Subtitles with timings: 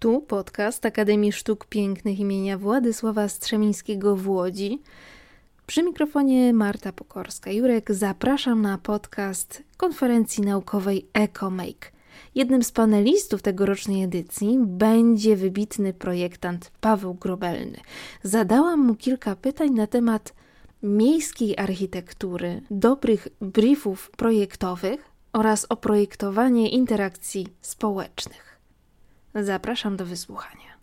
[0.00, 4.82] Tu podcast Akademii Sztuk Pięknych imienia Władysława Strzemińskiego w Łodzi.
[5.66, 7.50] Przy mikrofonie Marta Pokorska.
[7.50, 11.92] Jurek, zapraszam na podcast konferencji naukowej EcoMake.
[12.34, 17.78] Jednym z panelistów tegorocznej edycji będzie wybitny projektant Paweł Grobelny.
[18.22, 20.34] Zadałam mu kilka pytań na temat
[20.82, 25.00] miejskiej architektury, dobrych briefów projektowych
[25.32, 28.47] oraz o projektowanie interakcji społecznych.
[29.34, 30.78] Zapraszam do wysłuchania.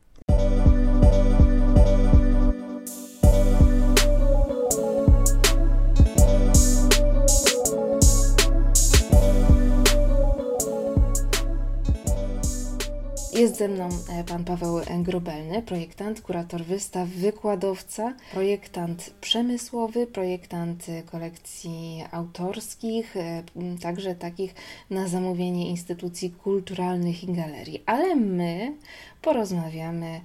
[13.46, 22.04] Jest ze mną e, pan Paweł Grobelny, projektant, kurator wystaw, wykładowca, projektant przemysłowy, projektant kolekcji
[22.12, 23.44] autorskich, e,
[23.82, 24.56] także takich
[24.90, 27.84] na zamówienie instytucji kulturalnych i galerii.
[27.86, 28.76] Ale my
[29.22, 30.22] porozmawiamy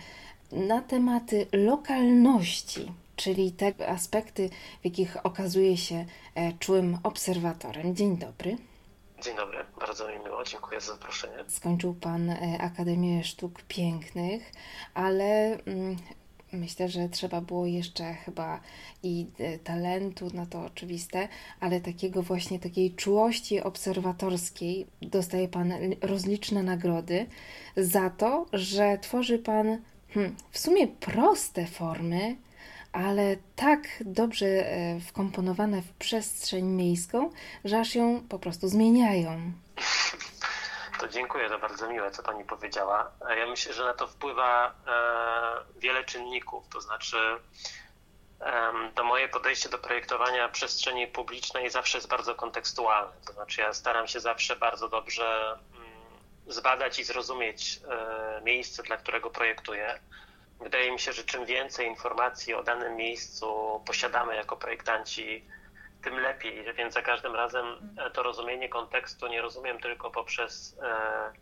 [0.53, 6.05] na tematy lokalności, czyli te aspekty, w jakich okazuje się
[6.35, 7.97] e, czułym obserwatorem.
[7.97, 8.70] Dzień dobry.
[9.23, 11.35] Dzień dobry, bardzo mi miło, dziękuję za zaproszenie.
[11.49, 14.53] Skończył Pan e, Akademię Sztuk Pięknych,
[14.95, 15.97] ale mm,
[16.53, 18.61] myślę, że trzeba było jeszcze chyba
[19.03, 21.29] i e, talentu, no to oczywiste,
[21.61, 24.87] ale takiego właśnie takiej czułości obserwatorskiej.
[25.03, 27.27] Dostaje Pan rozliczne nagrody
[27.77, 32.37] za to, że tworzy Pan hmm, w sumie proste formy,
[32.93, 37.31] ale tak dobrze e, wkomponowane w przestrzeń miejską,
[37.65, 39.53] że aż ją po prostu zmieniają.
[41.01, 43.11] To dziękuję, to bardzo miłe, co Pani powiedziała.
[43.39, 47.17] Ja myślę, że na to wpływa e, wiele czynników, to znaczy
[48.95, 53.13] to moje podejście do projektowania przestrzeni publicznej zawsze jest bardzo kontekstualne.
[53.27, 55.91] To znaczy, ja staram się zawsze bardzo dobrze mm,
[56.47, 60.01] zbadać i zrozumieć e, miejsce, dla którego projektuję.
[60.61, 65.47] Wydaje mi się, że czym więcej informacji o danym miejscu posiadamy jako projektanci,
[66.01, 71.33] tym lepiej, więc za każdym razem e, to rozumienie kontekstu nie rozumiem tylko poprzez, e,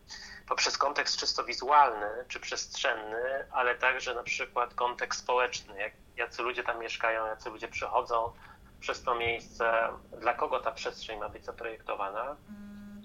[0.46, 6.64] poprzez kontekst czysto wizualny czy przestrzenny, ale także na przykład kontekst społeczny, jak, jacy ludzie
[6.64, 8.32] tam mieszkają, jacy ludzie przychodzą
[8.80, 9.88] przez to miejsce,
[10.20, 12.36] dla kogo ta przestrzeń ma być zaprojektowana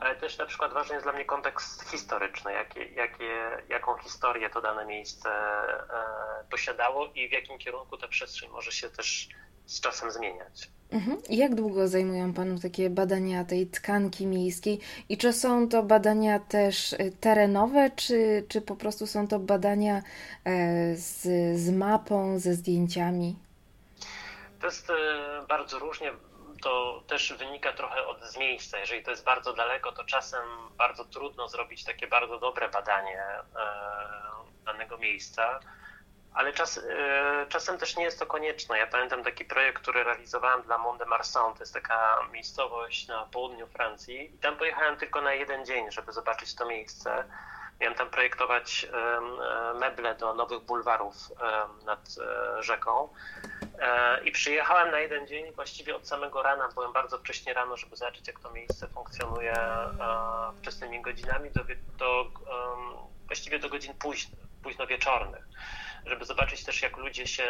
[0.03, 4.62] ale też na przykład ważny jest dla mnie kontekst historyczny, jakie, jakie, jaką historię to
[4.62, 5.84] dane miejsce e,
[6.52, 9.30] posiadało i w jakim kierunku ta przestrzeń może się też
[9.66, 10.69] z czasem zmieniać.
[10.91, 11.18] Mhm.
[11.30, 16.94] Jak długo zajmują Panu takie badania tej tkanki miejskiej i czy są to badania też
[16.94, 20.02] e, terenowe, czy, czy po prostu są to badania e,
[20.96, 21.22] z,
[21.59, 23.35] z mapą, ze zdjęciami?
[24.59, 24.88] To jest
[25.47, 26.12] bardzo różnie
[26.63, 28.79] to też wynika trochę od z miejsca.
[28.79, 30.41] Jeżeli to jest bardzo daleko, to czasem
[30.78, 33.44] bardzo trudno zrobić takie bardzo dobre badanie e,
[34.66, 35.59] danego miejsca,
[36.34, 38.78] ale czas, e, czasem też nie jest to konieczne.
[38.78, 43.25] Ja pamiętam taki projekt, który realizowałem dla Mont de Marsan, to jest taka miejscowość na
[43.25, 47.23] południu Francji i tam pojechałem tylko na jeden dzień, żeby zobaczyć to miejsce.
[47.79, 51.16] Miałem tam projektować e, meble do nowych bulwarów
[51.85, 52.00] nad
[52.59, 53.09] rzeką.
[53.83, 57.95] E, I przyjechałem na jeden dzień, właściwie od samego rana, byłem bardzo wcześnie rano, żeby
[57.95, 59.89] zobaczyć, jak to miejsce funkcjonuje e,
[60.61, 61.63] wczesnymi godzinami, do,
[61.97, 62.31] do,
[63.25, 63.93] właściwie do godzin
[64.63, 65.47] późno, wieczornych,
[66.05, 67.43] żeby zobaczyć też, jak ludzie się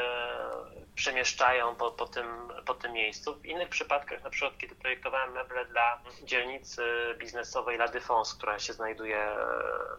[0.96, 2.28] przemieszczają po, po, tym,
[2.66, 3.36] po tym miejscu.
[3.36, 6.84] W innych przypadkach, na przykład, kiedy projektowałem meble dla dzielnicy
[7.18, 9.36] biznesowej La Défense, która się znajduje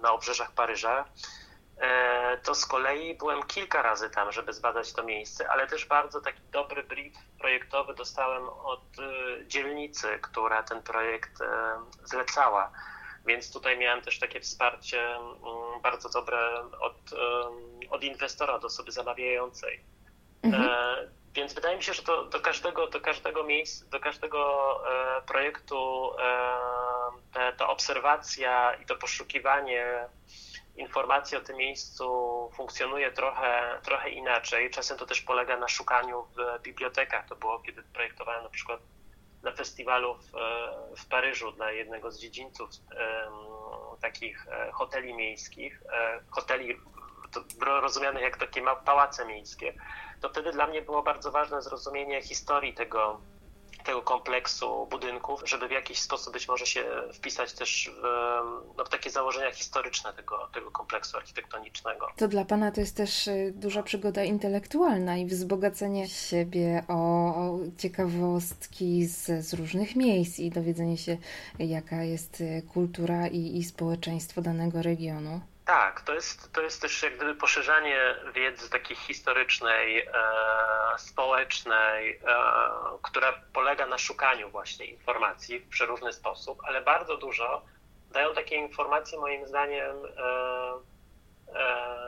[0.02, 1.43] na obrzeżach Paryża, E,
[2.42, 6.40] to z kolei byłem kilka razy tam, żeby zbadać to miejsce, ale też bardzo taki
[6.50, 11.46] dobry brief projektowy dostałem od e, dzielnicy, która ten projekt e,
[12.04, 12.72] zlecała.
[13.26, 16.96] Więc tutaj miałem też takie wsparcie mm, bardzo dobre od,
[17.90, 19.80] od inwestora, od osoby zamawiającej.
[20.42, 20.70] Mhm.
[21.34, 24.80] Więc wydaje mi się, że to do każdego, do każdego miejsca, do każdego
[25.26, 26.10] projektu
[27.32, 30.08] ta, ta obserwacja i to poszukiwanie
[30.76, 32.04] informacja o tym miejscu
[32.56, 34.70] funkcjonuje trochę, trochę inaczej.
[34.70, 37.28] Czasem to też polega na szukaniu w bibliotekach.
[37.28, 38.80] To było, kiedy projektowałem na przykład
[39.42, 40.32] na festiwalu w,
[41.02, 42.70] w Paryżu dla jednego z dziedzińców
[44.00, 46.80] takich e, hoteli miejskich, e, hoteli
[47.60, 49.74] rozumianych jak takie pałace miejskie,
[50.20, 53.20] to wtedy dla mnie było bardzo ważne zrozumienie historii tego,
[53.84, 58.02] tego kompleksu budynków, żeby w jakiś sposób być może się wpisać też w,
[58.76, 62.08] no, w takie założenia historyczne tego, tego kompleksu architektonicznego.
[62.16, 69.06] To dla Pana to jest też y, duża przygoda intelektualna i wzbogacenie siebie o, ciekawostki
[69.06, 71.16] z, z różnych miejsc i dowiedzenie się,
[71.58, 75.40] jaka jest y, kultura i, i społeczeństwo danego regionu.
[75.64, 80.08] Tak, to jest, to jest też jak gdyby poszerzanie wiedzy takiej historycznej, e,
[80.98, 82.18] społecznej, e,
[83.02, 87.64] która polega na szukaniu właśnie informacji w przeróżny sposób, ale bardzo dużo
[88.12, 92.04] dają takie informacje moim zdaniem e, e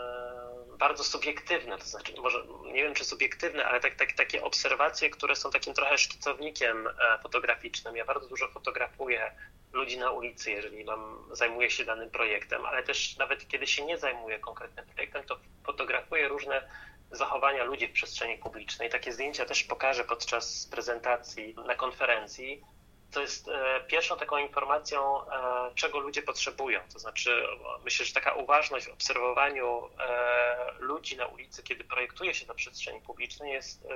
[0.78, 5.36] bardzo subiektywne, to znaczy może nie wiem czy subiektywne, ale tak, tak, takie obserwacje, które
[5.36, 6.92] są takim trochę szkicownikiem e,
[7.22, 7.96] fotograficznym.
[7.96, 9.32] Ja bardzo dużo fotografuję
[9.76, 13.99] ludzi na ulicy, jeżeli mam, zajmuję się danym projektem, ale też nawet kiedy się nie
[13.99, 16.69] zajmuję konkretnym projektem, to fotografuję różne
[17.11, 18.90] zachowania ludzi w przestrzeni publicznej.
[18.90, 22.64] Takie zdjęcia też pokażę podczas prezentacji na konferencji.
[23.12, 26.81] To jest e, pierwszą taką informacją, e, czego ludzie potrzebują.
[26.93, 27.46] To znaczy,
[27.84, 33.00] myślę, że taka uważność w obserwowaniu e, ludzi na ulicy, kiedy projektuje się na przestrzeni
[33.00, 33.87] publicznej, jest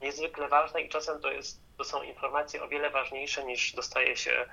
[0.00, 4.48] niezwykle ważna i czasem to, jest, to są informacje o wiele ważniejsze niż dostaje się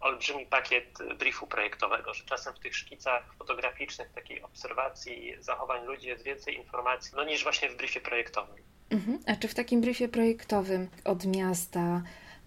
[0.00, 6.24] olbrzymi pakiet briefu projektowego, że czasem w tych szkicach fotograficznych, takiej obserwacji zachowań ludzi jest
[6.24, 8.56] więcej informacji no, niż właśnie w briefie projektowym.
[8.90, 9.18] Mhm.
[9.26, 12.02] A czy w takim briefie projektowym od miasta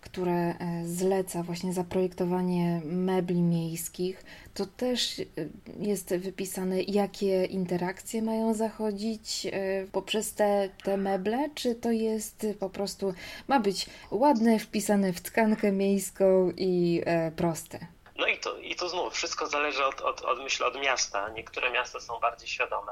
[0.09, 0.55] które e,
[0.85, 5.23] zleca właśnie zaprojektowanie mebli miejskich, to też e,
[5.79, 12.69] jest wypisane, jakie interakcje mają zachodzić e, poprzez te, te meble, czy to jest po
[12.69, 13.13] prostu,
[13.47, 17.01] ma być ładne, wpisane w tkankę miejską i
[17.35, 17.79] proste?
[18.17, 21.29] No i to, i to znów wszystko zależy od, od, od myślę od miasta.
[21.29, 22.91] Niektóre miasta są bardziej świadome,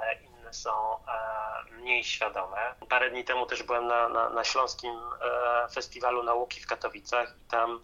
[0.54, 2.76] są e, mniej świadome.
[2.90, 7.46] Parę dni temu też byłem na, na, na Śląskim e, Festiwalu Nauki w Katowicach i
[7.46, 7.82] tam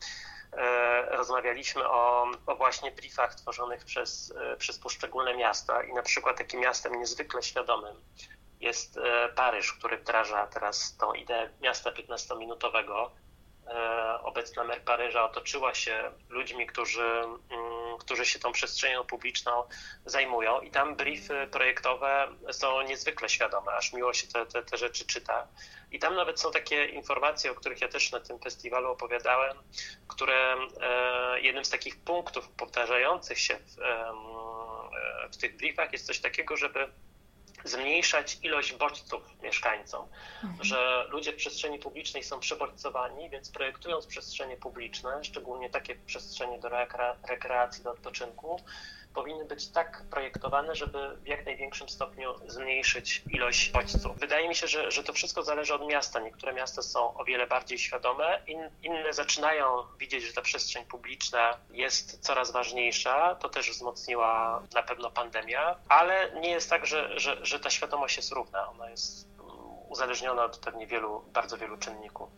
[0.54, 6.60] e, rozmawialiśmy o, o, właśnie briefach tworzonych przez, przez poszczególne miasta i na przykład takim
[6.60, 7.96] miastem niezwykle świadomym
[8.60, 9.00] jest
[9.36, 13.10] Paryż, który wdraża teraz tą ideę miasta 15-minutowego
[13.68, 17.42] E, obecna mer Paryża otoczyła się ludźmi, którzy, mm,
[18.02, 19.64] którzy się tą przestrzenią publiczną
[20.06, 25.06] zajmują i tam briefy projektowe są niezwykle świadome, aż miło się te, te, te rzeczy
[25.06, 25.48] czyta.
[25.92, 29.58] I tam nawet są takie informacje, o których ja też na tym festiwalu opowiadałem,
[30.08, 33.76] które e, jednym z takich punktów powtarzających się w,
[35.34, 36.90] w tych briefach jest coś takiego, żeby
[37.64, 40.08] zmniejszać ilość bodźców mieszkańcom,
[40.44, 40.64] mhm.
[40.64, 46.70] że ludzie w przestrzeni publicznej są przebodźcowani, więc projektując przestrzenie publiczne, szczególnie takie przestrzenie do
[47.30, 48.60] rekreacji, do odpoczynku,
[49.14, 54.20] powinny być tak projektowane, żeby w jak największym stopniu zmniejszyć ilość bodźców.
[54.20, 56.20] Wydaje mi się, że, że to wszystko zależy od miasta.
[56.20, 59.66] Niektóre miasta są o wiele bardziej świadome, in, inne zaczynają
[60.00, 63.36] widzieć, że ta przestrzeń publiczna jest coraz ważniejsza.
[63.36, 68.18] To też wzmocniła na pewno pandemia, ale nie jest tak, że, że, że ta świadomość
[68.18, 68.70] jest równa.
[68.70, 69.28] Ona jest
[69.90, 72.30] uzależniona od pewnie wielu, bardzo wielu czynników.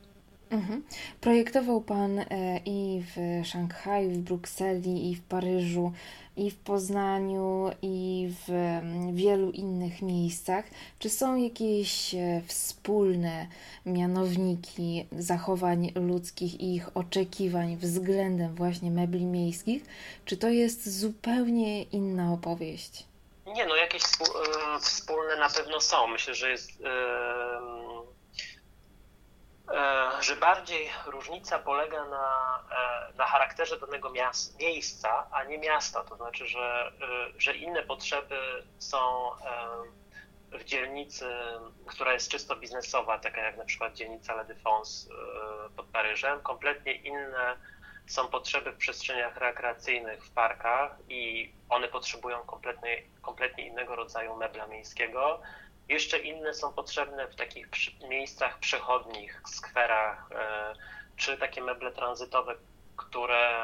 [0.50, 0.84] Mhm.
[1.22, 2.26] Projektował Pan e,
[2.66, 5.94] i w Szanghaju, w Brukseli, i w Paryżu,
[6.38, 10.66] i w Poznaniu, i w mm, wielu innych miejscach.
[11.00, 13.48] Czy są jakieś e, wspólne
[13.86, 19.84] mianowniki zachowań ludzkich i ich oczekiwań względem właśnie mebli miejskich?
[20.26, 23.06] Czy to jest zupełnie inna opowieść?
[23.48, 24.04] Nie, no jakieś
[24.82, 26.08] wspólne na pewno są.
[26.08, 28.13] Myślę, że jest E,
[30.20, 36.04] że bardziej różnica polega na, e, na charakterze danego miast, miejsca, a nie miasta.
[36.04, 39.30] To znaczy, że, e, że inne potrzeby są
[40.52, 41.26] w dzielnicy,
[41.88, 45.10] która jest czysto biznesowa, taka jak na przykład dzielnica La Défense
[45.76, 47.58] pod Paryżem, kompletnie inne
[48.08, 54.68] są potrzeby w przestrzeniach rekreacyjnych, w parkach i one potrzebują kompletnie, kompletnie innego rodzaju mebla
[54.68, 55.42] miejskiego
[55.90, 57.68] jeszcze inne są potrzebne w takich
[58.10, 60.74] miejscach przechodnich, skwerach, e,
[61.16, 62.56] czy takie meble tranzytowe,
[62.98, 63.64] które,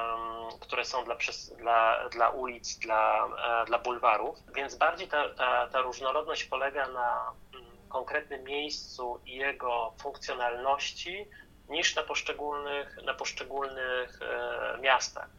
[0.59, 1.15] które są dla,
[1.57, 3.29] dla, dla ulic, dla,
[3.61, 4.37] e, dla bulwarów.
[4.55, 11.27] Więc bardziej ta, ta, ta różnorodność polega na mm, konkretnym miejscu i jego funkcjonalności
[11.69, 15.38] niż na poszczególnych, na poszczególnych e, miastach.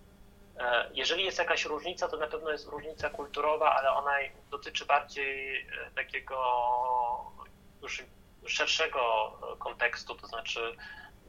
[0.61, 4.13] E, jeżeli jest jakaś różnica, to na pewno jest różnica kulturowa, ale ona
[4.51, 6.37] dotyczy bardziej e, takiego
[7.83, 8.03] już
[8.47, 10.77] szerszego kontekstu, to znaczy,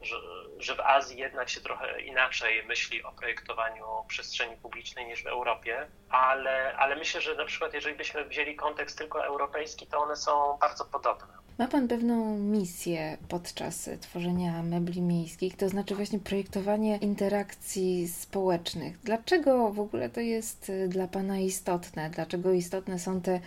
[0.02, 0.16] że,
[0.58, 5.88] że w Azji jednak się trochę inaczej myśli o projektowaniu przestrzeni publicznej niż w Europie,
[6.10, 10.58] ale, ale myślę, że na przykład jeżeli byśmy wzięli kontekst tylko europejski, to one są
[10.60, 11.41] bardzo podobne.
[11.58, 18.98] Ma Pan pewną misję podczas tworzenia mebli miejskich, to znaczy właśnie projektowanie interakcji społecznych.
[18.98, 22.10] Dlaczego w ogóle to jest dla Pana istotne?
[22.10, 23.40] Dlaczego istotne są te e,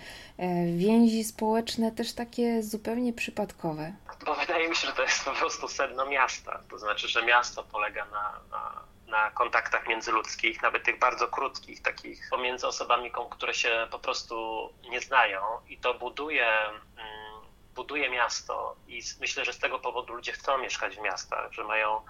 [0.78, 3.94] więzi społeczne, też takie zupełnie przypadkowe?
[4.26, 6.60] Bo wydaje mi się, że to jest po prostu sedno miasta.
[6.70, 12.30] To znaczy, że miasto polega na, na na kontaktach międzyludzkich, nawet tych bardzo krótkich, takich
[12.30, 17.35] pomiędzy osobami, które się po prostu nie znają i to buduje, mm,
[17.76, 22.02] buduje miasto i myślę, że z tego powodu ludzie chcą mieszkać w miastach, że mają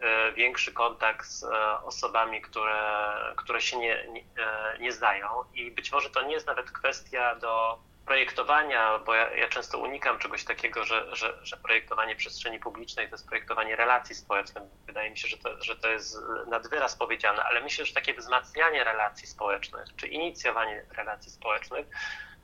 [0.00, 5.70] e, większy kontakt z e, osobami, które, które się nie, nie, e, nie znają i
[5.70, 10.44] być może to nie jest nawet kwestia do projektowania, bo ja, ja, często unikam czegoś
[10.44, 14.64] takiego, że, że, że, projektowanie przestrzeni publicznej to jest projektowanie relacji społecznych.
[14.86, 18.14] Wydaje mi się, że to, że to jest nad wyraz powiedziane, ale myślę, że takie
[18.14, 21.86] wzmacnianie relacji społecznych, czy inicjowanie relacji społecznych,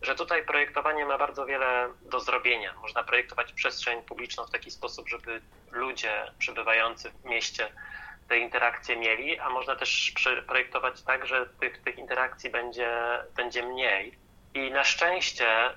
[0.03, 2.75] że tutaj projektowanie ma bardzo wiele do zrobienia.
[2.83, 5.41] Można projektować przestrzeń publiczną w taki sposób, żeby
[5.71, 7.73] ludzie przebywający w mieście
[8.29, 10.13] te interakcje mieli, a można też
[10.47, 12.91] projektować tak, że tych, tych interakcji będzie,
[13.37, 14.19] będzie mniej
[14.55, 15.77] i na szczęście e,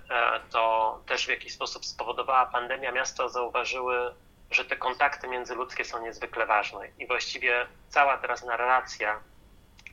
[0.51, 2.91] to też w jakiś sposób spowodowała pandemia.
[2.91, 4.13] Miasta zauważyły,
[4.51, 9.19] że te kontakty międzyludzkie są niezwykle ważne i właściwie cała teraz narracja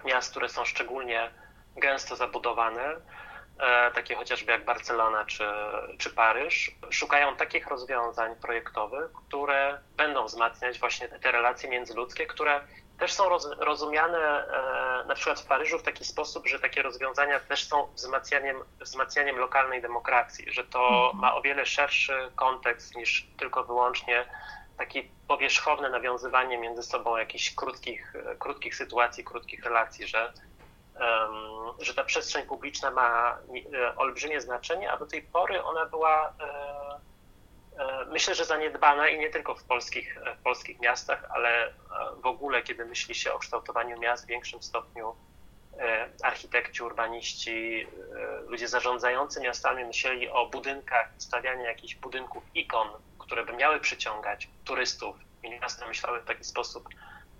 [0.05, 1.31] miast, które są szczególnie
[1.77, 2.97] gęsto zabudowane,
[3.95, 5.45] takie chociażby jak Barcelona czy,
[5.99, 12.61] czy Paryż, szukają takich rozwiązań projektowych, które będą wzmacniać właśnie te relacje międzyludzkie, które
[12.99, 17.41] też są roz, rozumiane e, na przykład w Paryżu w taki sposób, że takie rozwiązania
[17.41, 21.19] też są wzmacnianiem, wzmacnianiem lokalnej demokracji, że to mhm.
[21.19, 24.25] ma o wiele szerszy kontekst niż tylko wyłącznie
[24.79, 30.33] takie powierzchowne nawiązywanie między sobą jakichś krótkich, krótkich sytuacji, krótkich relacji, że,
[31.79, 33.39] że ta przestrzeń publiczna ma
[33.75, 36.83] e, olbrzymie znaczenie, a do tej pory ona była e,
[37.79, 41.75] E, myślę, że zaniedbana i nie tylko w polskich, w polskich miastach, ale
[42.23, 45.15] w ogóle, kiedy myśli się o kształtowaniu miast w większym stopniu,
[46.23, 47.87] architekci, urbaniści,
[48.47, 55.17] ludzie zarządzający miastami myśleli o budynkach, stawianiu jakichś budynków, ikon, które by miały przyciągać turystów
[55.43, 56.89] i miasta myślały w taki sposób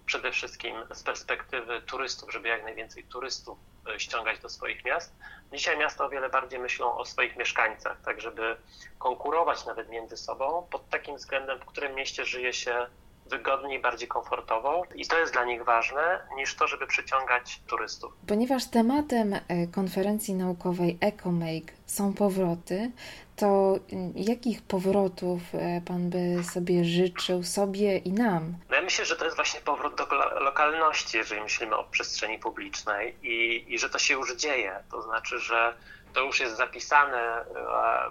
[0.07, 3.59] przede wszystkim z perspektywy turystów, żeby jak najwięcej turystów
[3.99, 5.15] ściągać do swoich miast.
[5.53, 8.57] Dzisiaj miasta o wiele bardziej myślą o swoich mieszkańcach, tak żeby
[8.99, 12.87] konkurować nawet między sobą pod takim względem, w którym mieście żyje się
[13.33, 18.13] wygodniej, bardziej komfortowo i to jest dla nich ważne niż to, żeby przyciągać turystów.
[18.27, 22.91] Ponieważ tematem e, konferencji naukowej EcoMake są powroty,
[23.37, 28.55] to mm, jakich powrotów e, Pan by sobie życzył sobie i nam?
[28.71, 30.07] No ja myślę, że to jest właśnie powrót do
[30.41, 34.83] lokalności, jeżeli myślimy o przestrzeni publicznej i, i że to się już dzieje.
[34.91, 35.75] To znaczy, że
[36.13, 37.45] to już jest zapisane e,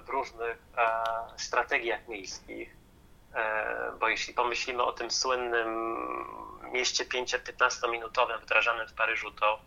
[0.05, 0.57] w różnych
[1.37, 2.80] strategiach miejskich E,
[3.99, 6.01] bo jeśli pomyślimy o tym słynnym
[6.71, 9.59] mieście 5-15 minutowym wdrażanym w Paryżu, to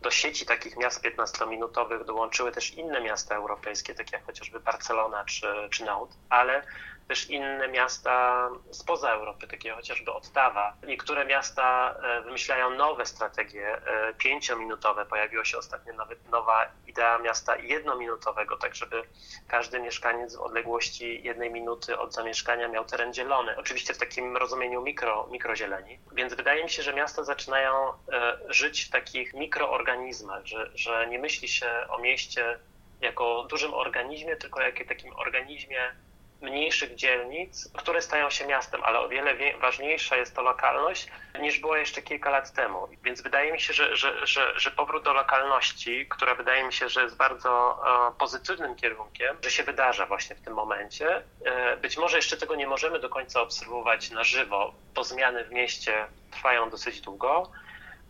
[0.00, 5.46] do sieci takich miast 15-minutowych dołączyły też inne miasta europejskie, takie jak chociażby Barcelona czy,
[5.70, 6.62] czy Nantes, ale
[7.08, 10.76] też inne miasta spoza Europy, takie chociażby Ottawa.
[10.86, 15.06] Niektóre miasta e, wymyślają nowe strategie e, pięciominutowe.
[15.06, 19.02] Pojawiła się ostatnio nawet nowa idea miasta jednominutowego, tak żeby
[19.48, 23.56] każdy mieszkaniec w odległości jednej minuty od zamieszkania miał teren zielony.
[23.56, 25.98] Oczywiście w takim rozumieniu mikro, mikrozieleni.
[26.12, 27.72] Więc wydaje mi się, że miasta zaczynają
[28.12, 32.58] e, żyć w takich mikroorganizmach, że, że nie myśli się o mieście
[33.00, 35.94] jako dużym organizmie, tylko jako takim organizmie
[36.40, 41.08] mniejszych dzielnic, które stają się miastem, ale o wiele ważniejsza jest to lokalność
[41.40, 42.88] niż była jeszcze kilka lat temu.
[43.02, 46.88] Więc wydaje mi się, że, że, że, że powrót do lokalności, która wydaje mi się,
[46.88, 47.80] że jest bardzo
[48.10, 51.22] e, pozytywnym kierunkiem, że się wydarza właśnie w tym momencie.
[51.44, 55.50] E, być może jeszcze tego nie możemy do końca obserwować na żywo, bo zmiany w
[55.50, 57.50] mieście trwają dosyć długo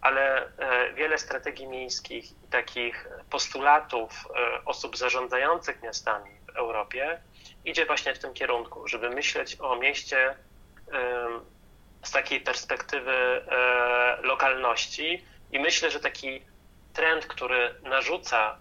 [0.00, 4.28] ale e, wiele strategii miejskich i takich postulatów
[4.64, 7.20] osób zarządzających miastami w Europie
[7.64, 10.34] idzie właśnie w tym kierunku, żeby myśleć o mieście
[12.04, 15.24] z takiej perspektywy e, lokalności.
[15.52, 16.42] I myślę, że taki
[16.92, 18.58] trend, który narzuca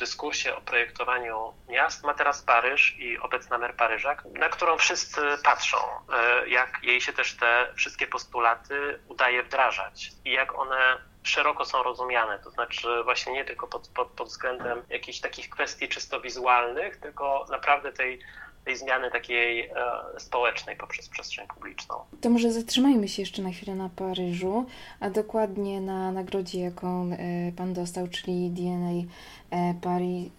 [0.00, 5.20] w dyskursie o projektowaniu miast, ma teraz Paryż i obecna mer Paryża, na którą wszyscy
[5.44, 5.76] patrzą,
[6.12, 11.82] e, jak jej się też te wszystkie postulaty udaje wdrażać i jak one szeroko są
[11.82, 16.96] rozumiane, to znaczy właśnie nie tylko pod, pod, pod względem jakichś takich kwestii czysto wizualnych,
[16.96, 18.20] tylko naprawdę tej
[18.64, 19.72] tej zmiany takiej e,
[20.18, 21.94] społecznej poprzez przestrzeń publiczną.
[22.20, 24.66] To może zatrzymajmy się jeszcze na chwilę na Paryżu,
[25.00, 27.16] a dokładnie na nagrodzie, jaką e,
[27.56, 29.08] Pan dostał, czyli DNA
[29.50, 30.30] e, Paris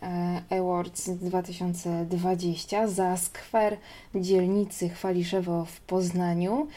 [0.50, 3.78] Awards 2020 za skwer
[4.16, 6.68] dzielnicy Chwaliszewo w Poznaniu,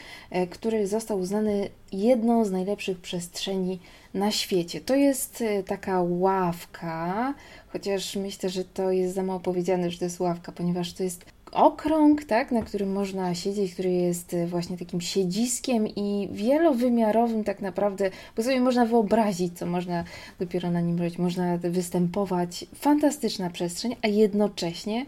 [0.51, 3.79] który został uznany jedną z najlepszych przestrzeni
[4.13, 4.81] na świecie.
[4.81, 7.33] To jest taka ławka,
[7.75, 11.25] chociaż myślę, że to jest za mało powiedziane, że to jest ławka, ponieważ to jest
[11.51, 18.11] okrąg, tak, na którym można siedzieć, który jest właśnie takim siedziskiem i wielowymiarowym tak naprawdę,
[18.35, 20.03] bo sobie można wyobrazić, co można
[20.39, 22.65] dopiero na nim robić, można występować.
[22.75, 25.05] Fantastyczna przestrzeń, a jednocześnie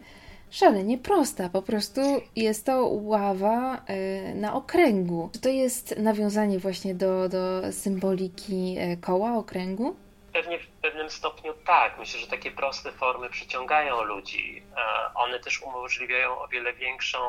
[0.50, 1.50] szalenie prosta.
[1.50, 2.02] Po prostu
[2.36, 5.30] jest to ława e, na okręgu.
[5.34, 9.96] Czy to jest nawiązanie właśnie do, do symboliki e, koła okręgu?
[10.34, 10.58] Pewnie
[10.88, 12.00] pewnym stopniu tak.
[12.00, 14.64] Myślę, że takie proste formy przyciągają ludzi.
[14.78, 17.20] E, one też umożliwiają o wiele większą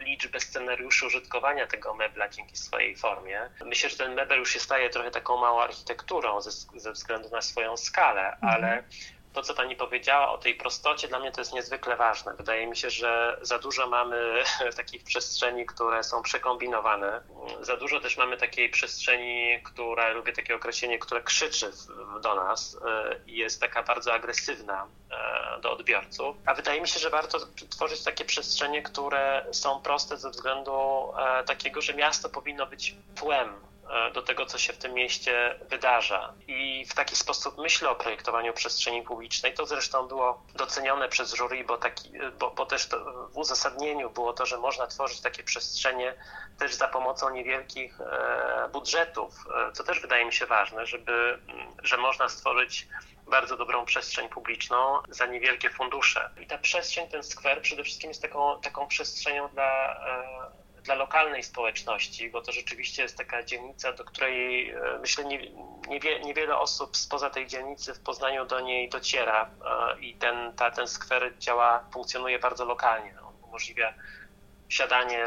[0.00, 3.50] liczbę scenariuszy użytkowania tego mebla dzięki swojej formie.
[3.64, 7.42] Myślę, że ten mebel już się staje trochę taką małą architekturą ze, ze względu na
[7.42, 8.54] swoją skalę, mhm.
[8.54, 8.84] ale
[9.34, 12.34] to, co Pani powiedziała o tej prostocie, dla mnie to jest niezwykle ważne.
[12.34, 14.42] Wydaje mi się, że za dużo mamy
[14.76, 17.20] takich przestrzeni, które są przekombinowane.
[17.60, 21.70] Za dużo też mamy takiej przestrzeni, która, lubię takie określenie, która krzyczy
[22.22, 26.36] do nas e, i jest taka bardzo agresywna e, do odbiorców.
[26.46, 27.38] A wydaje mi się, że warto
[27.70, 30.72] tworzyć takie przestrzenie, które są proste ze względu
[31.18, 33.54] e, takiego, że miasto powinno być tłem
[34.14, 36.34] do tego, co się w tym mieście wydarza.
[36.46, 39.54] I w taki sposób myślę o projektowaniu przestrzeni publicznej.
[39.54, 42.88] To zresztą było docenione przez jury, bo, taki, bo, bo też
[43.32, 46.14] w uzasadnieniu było to, że można tworzyć takie przestrzenie
[46.58, 49.34] też za pomocą niewielkich e, budżetów,
[49.68, 51.38] e, co też wydaje mi się ważne, żeby,
[51.82, 52.88] że można stworzyć
[53.26, 56.30] bardzo dobrą przestrzeń publiczną za niewielkie fundusze.
[56.40, 60.00] I ta przestrzeń, ten skwer przede wszystkim jest taką, taką przestrzenią dla
[60.84, 65.50] dla lokalnej społeczności, bo to rzeczywiście jest taka dzielnica, do której e, myślę nie,
[65.88, 69.50] niewie, niewiele osób spoza tej dzielnicy w Poznaniu do niej dociera
[69.94, 73.14] e, i ten, ta, ten skwer działa, funkcjonuje bardzo lokalnie.
[73.26, 73.94] On umożliwia
[74.68, 75.26] siadanie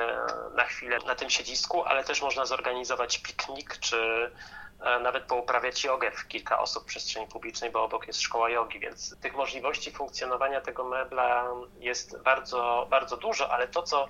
[0.55, 4.31] na chwilę na tym siedzisku, ale też można zorganizować piknik czy
[4.79, 8.79] e, nawet pouprawiać jogę w kilka osób w przestrzeni publicznej, bo obok jest szkoła jogi,
[8.79, 11.45] więc tych możliwości funkcjonowania tego mebla
[11.79, 14.07] jest bardzo, bardzo dużo, ale to, co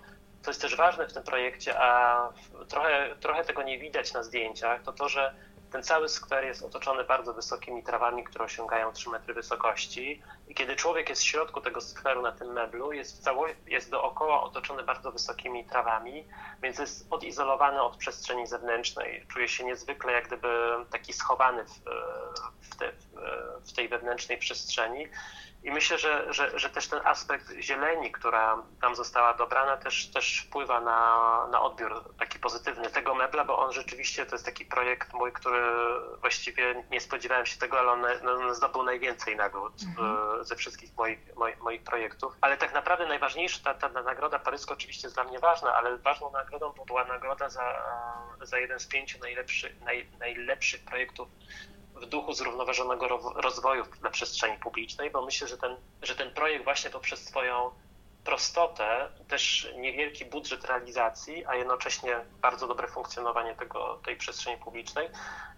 [0.47, 2.29] co jest też ważne w tym projekcie, a
[2.67, 5.35] trochę, trochę tego nie widać na zdjęciach, to to, że
[5.71, 10.21] ten cały skwer jest otoczony bardzo wysokimi trawami, które osiągają 3 metry wysokości.
[10.47, 14.43] I kiedy człowiek jest w środku tego skweru na tym meblu, jest, cało, jest dookoła
[14.43, 16.27] otoczony bardzo wysokimi trawami,
[16.63, 19.25] więc jest odizolowany od przestrzeni zewnętrznej.
[19.27, 20.47] Czuje się niezwykle jak gdyby
[20.91, 21.79] taki schowany w,
[22.61, 22.91] w, te,
[23.65, 25.07] w tej wewnętrznej przestrzeni.
[25.67, 30.45] I myślę, że, że, że też ten aspekt zieleni, która tam została dobrana, też, też
[30.47, 35.13] wpływa na, na odbiór taki pozytywny tego mebla, bo on rzeczywiście to jest taki projekt
[35.13, 35.61] mój, który
[36.21, 40.45] właściwie nie spodziewałem się tego, ale on, on zdobył najwięcej nagród mhm.
[40.45, 42.33] ze wszystkich moich, moich, moich, projektów.
[42.41, 46.31] Ale tak naprawdę najważniejsza, ta, ta nagroda paryska oczywiście jest dla mnie ważna, ale ważną
[46.31, 47.73] nagrodą była nagroda za,
[48.41, 51.27] za jeden z pięciu najlepszych, naj, najlepszych projektów
[52.01, 56.89] w duchu zrównoważonego rozwoju na przestrzeni publicznej, bo myślę, że ten, że ten projekt właśnie
[56.89, 57.71] poprzez swoją
[58.23, 65.09] prostotę, też niewielki budżet realizacji, a jednocześnie bardzo dobre funkcjonowanie tego, tej przestrzeni publicznej,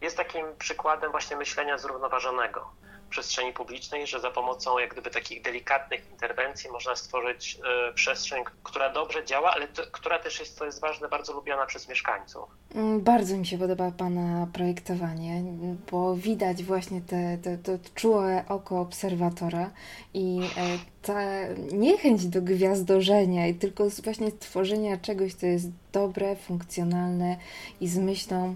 [0.02, 2.72] jest takim przykładem właśnie myślenia zrównoważonego
[3.10, 8.90] przestrzeni publicznej, że za pomocą jak gdyby takich delikatnych interwencji można stworzyć y, przestrzeń, która
[8.90, 12.50] dobrze działa, ale to, która też jest, co jest ważne, bardzo lubiana przez mieszkańców.
[12.76, 15.44] Mm, bardzo mi się podoba Pana projektowanie,
[15.92, 19.72] bo widać właśnie te, te, to czułe oko obserwatora
[20.14, 21.22] i e, ta
[21.72, 27.38] niechęć do gwiazdorzenia i tylko właśnie stworzenia czegoś, co jest dobre, funkcjonalne
[27.82, 28.56] i z myślą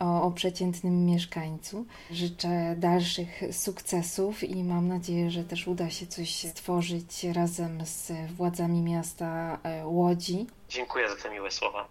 [0.00, 1.86] o, o przeciętnym mieszkańcu.
[2.10, 8.82] Życzę dalszych sukcesów i mam nadzieję, że też uda się coś stworzyć razem z władzami
[8.82, 10.46] miasta e, Łodzi.
[10.68, 11.88] Dziękuję za te miłe słowa.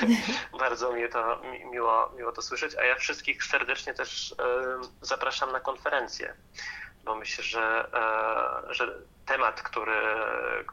[0.58, 4.34] Bardzo mnie to miło, miło to słyszeć, a ja wszystkich serdecznie też y,
[5.00, 6.34] zapraszam na konferencję
[7.04, 7.88] bo myślę, że,
[8.70, 9.92] e, że temat, który,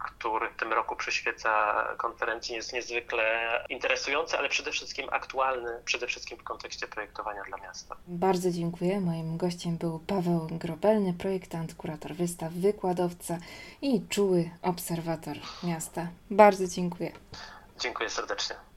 [0.06, 3.26] który w tym roku przyświeca konferencji jest niezwykle
[3.70, 7.96] interesujący, ale przede wszystkim aktualny, przede wszystkim w kontekście projektowania dla miasta.
[8.08, 9.02] Bardzo dziękuję.
[9.02, 13.38] Moim gościem był Paweł Grobelny, projektant, kurator wystaw, wykładowca
[13.82, 16.08] i czuły obserwator miasta.
[16.30, 17.12] Bardzo dziękuję.
[17.80, 18.56] Dziękuję serdecznie.